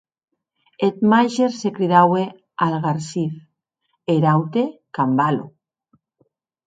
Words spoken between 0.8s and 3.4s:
Eth màger se cridaue Algarsif,